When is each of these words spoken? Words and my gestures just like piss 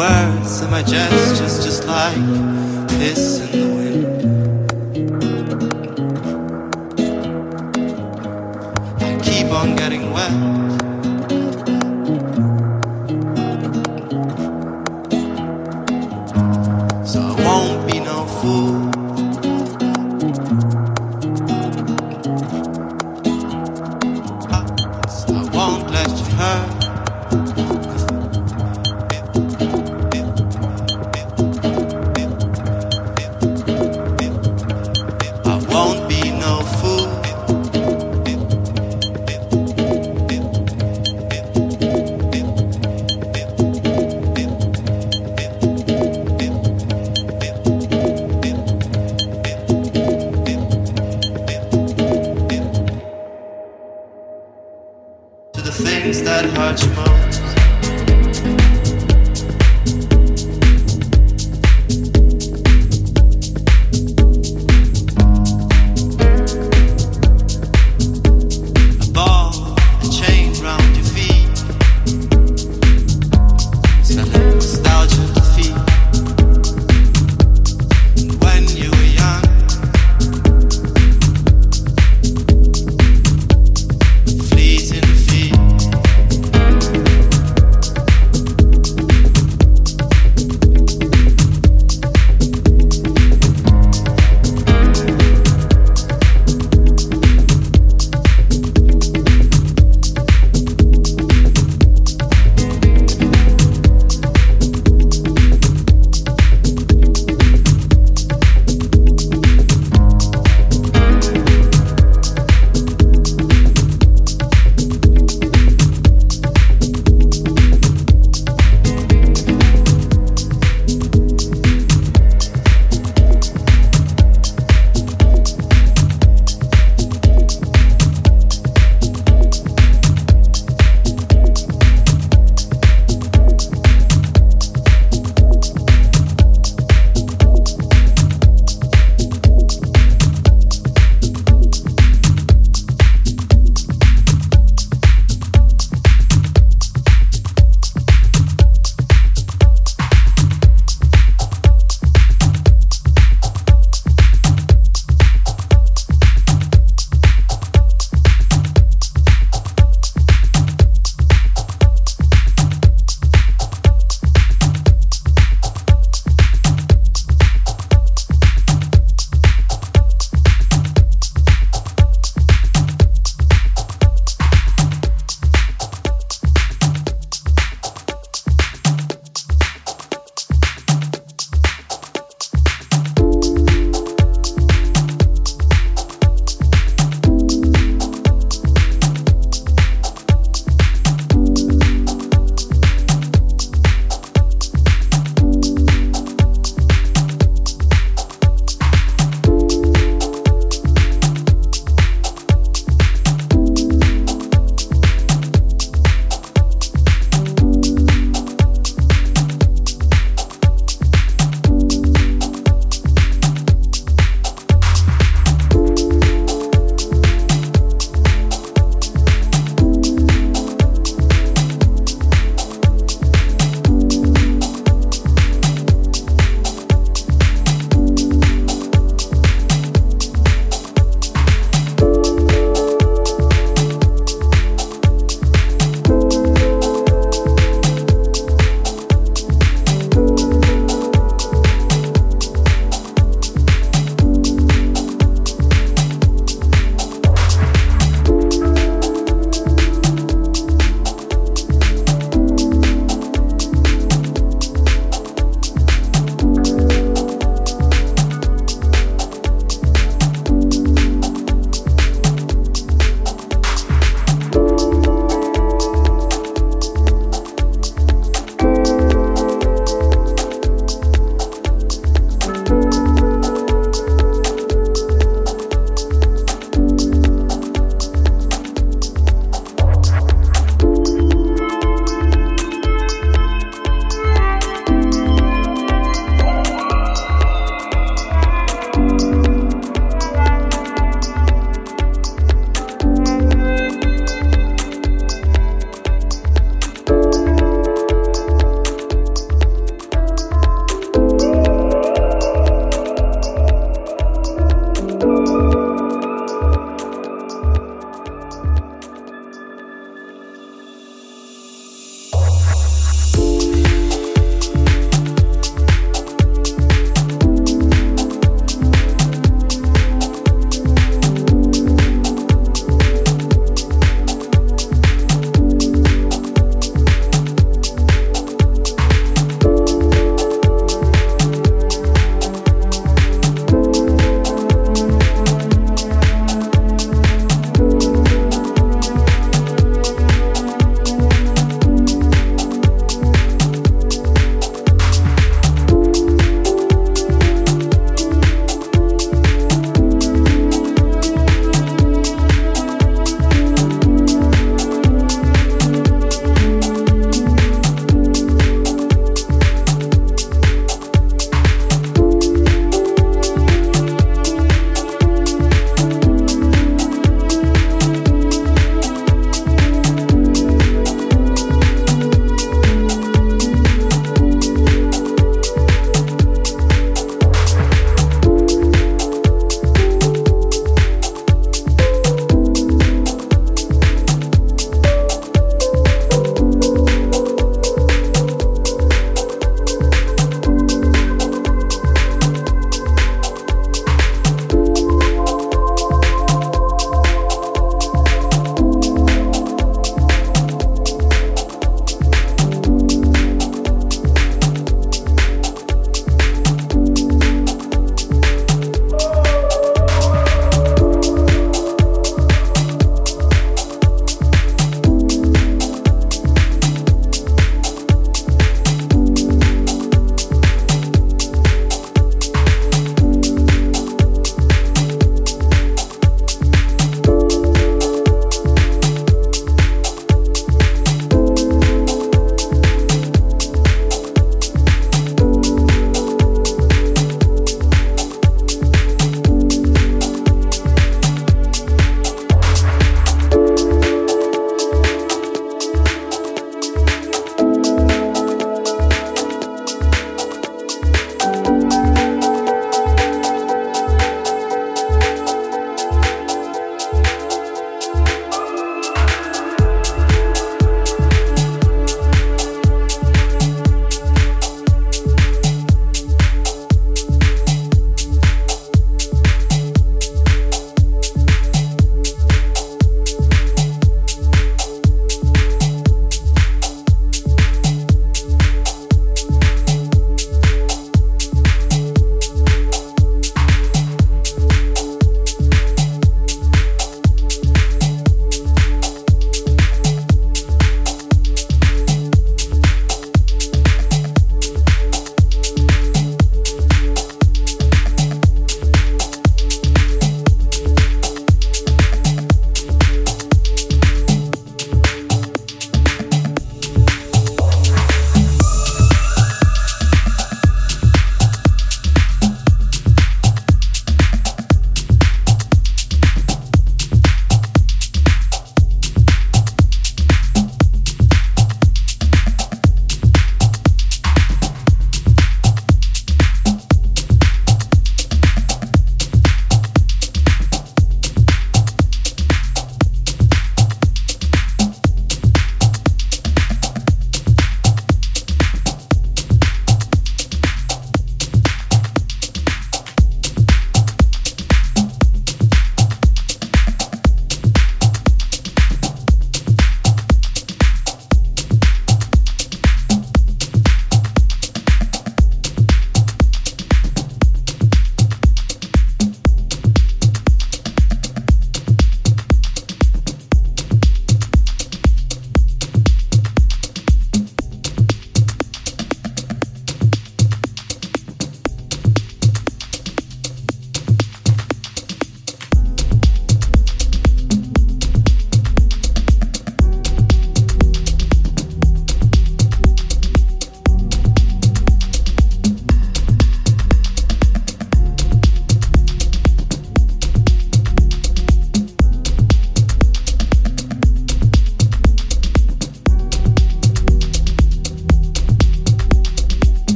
Words 0.00 0.62
and 0.62 0.70
my 0.70 0.82
gestures 0.82 1.62
just 1.62 1.86
like 1.86 2.16
piss 2.88 3.38